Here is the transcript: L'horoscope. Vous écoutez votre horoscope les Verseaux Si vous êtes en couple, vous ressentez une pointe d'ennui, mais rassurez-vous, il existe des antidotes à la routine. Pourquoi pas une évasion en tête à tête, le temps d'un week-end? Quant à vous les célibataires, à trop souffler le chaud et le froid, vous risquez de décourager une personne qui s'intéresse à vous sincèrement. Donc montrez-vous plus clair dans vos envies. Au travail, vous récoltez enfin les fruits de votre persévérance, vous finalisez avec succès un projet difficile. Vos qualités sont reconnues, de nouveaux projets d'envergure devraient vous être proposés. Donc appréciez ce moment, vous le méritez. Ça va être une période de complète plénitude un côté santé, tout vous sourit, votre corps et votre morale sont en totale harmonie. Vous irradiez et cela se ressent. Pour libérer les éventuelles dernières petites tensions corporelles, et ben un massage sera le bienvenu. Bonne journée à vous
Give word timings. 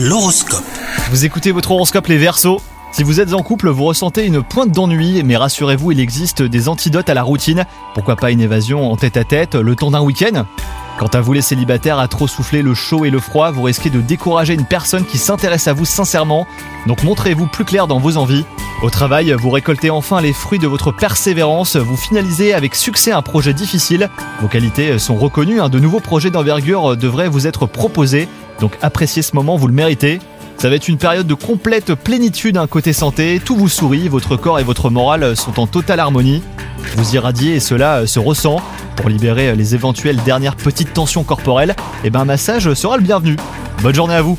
L'horoscope. 0.00 0.62
Vous 1.10 1.24
écoutez 1.24 1.50
votre 1.50 1.72
horoscope 1.72 2.06
les 2.06 2.18
Verseaux 2.18 2.62
Si 2.92 3.02
vous 3.02 3.18
êtes 3.18 3.34
en 3.34 3.42
couple, 3.42 3.68
vous 3.68 3.82
ressentez 3.82 4.24
une 4.26 4.44
pointe 4.44 4.70
d'ennui, 4.70 5.24
mais 5.24 5.36
rassurez-vous, 5.36 5.90
il 5.90 5.98
existe 5.98 6.40
des 6.40 6.68
antidotes 6.68 7.10
à 7.10 7.14
la 7.14 7.24
routine. 7.24 7.66
Pourquoi 7.94 8.14
pas 8.14 8.30
une 8.30 8.40
évasion 8.40 8.92
en 8.92 8.96
tête 8.96 9.16
à 9.16 9.24
tête, 9.24 9.56
le 9.56 9.74
temps 9.74 9.90
d'un 9.90 10.02
week-end? 10.02 10.46
Quant 11.00 11.08
à 11.08 11.20
vous 11.20 11.32
les 11.32 11.42
célibataires, 11.42 11.98
à 11.98 12.06
trop 12.06 12.28
souffler 12.28 12.62
le 12.62 12.74
chaud 12.74 13.06
et 13.06 13.10
le 13.10 13.18
froid, 13.18 13.50
vous 13.50 13.64
risquez 13.64 13.90
de 13.90 14.00
décourager 14.00 14.54
une 14.54 14.66
personne 14.66 15.04
qui 15.04 15.18
s'intéresse 15.18 15.66
à 15.66 15.72
vous 15.72 15.84
sincèrement. 15.84 16.46
Donc 16.86 17.02
montrez-vous 17.02 17.48
plus 17.48 17.64
clair 17.64 17.88
dans 17.88 17.98
vos 17.98 18.18
envies. 18.18 18.44
Au 18.82 18.90
travail, 18.90 19.32
vous 19.32 19.50
récoltez 19.50 19.90
enfin 19.90 20.20
les 20.20 20.32
fruits 20.32 20.60
de 20.60 20.68
votre 20.68 20.92
persévérance, 20.92 21.74
vous 21.74 21.96
finalisez 21.96 22.54
avec 22.54 22.76
succès 22.76 23.10
un 23.10 23.22
projet 23.22 23.52
difficile. 23.52 24.10
Vos 24.40 24.46
qualités 24.46 24.96
sont 25.00 25.16
reconnues, 25.16 25.58
de 25.68 25.80
nouveaux 25.80 25.98
projets 25.98 26.30
d'envergure 26.30 26.96
devraient 26.96 27.28
vous 27.28 27.48
être 27.48 27.66
proposés. 27.66 28.28
Donc 28.60 28.72
appréciez 28.82 29.22
ce 29.22 29.34
moment, 29.34 29.56
vous 29.56 29.66
le 29.66 29.74
méritez. 29.74 30.20
Ça 30.56 30.68
va 30.68 30.74
être 30.74 30.88
une 30.88 30.98
période 30.98 31.26
de 31.26 31.34
complète 31.34 31.94
plénitude 31.94 32.56
un 32.56 32.66
côté 32.66 32.92
santé, 32.92 33.40
tout 33.44 33.54
vous 33.54 33.68
sourit, 33.68 34.08
votre 34.08 34.36
corps 34.36 34.58
et 34.58 34.64
votre 34.64 34.90
morale 34.90 35.36
sont 35.36 35.60
en 35.60 35.68
totale 35.68 36.00
harmonie. 36.00 36.42
Vous 36.96 37.14
irradiez 37.14 37.54
et 37.54 37.60
cela 37.60 38.06
se 38.06 38.18
ressent. 38.18 38.60
Pour 38.96 39.08
libérer 39.08 39.54
les 39.54 39.76
éventuelles 39.76 40.18
dernières 40.24 40.56
petites 40.56 40.92
tensions 40.92 41.22
corporelles, 41.22 41.76
et 42.02 42.10
ben 42.10 42.22
un 42.22 42.24
massage 42.24 42.74
sera 42.74 42.96
le 42.96 43.02
bienvenu. 43.04 43.36
Bonne 43.80 43.94
journée 43.94 44.14
à 44.14 44.22
vous 44.22 44.36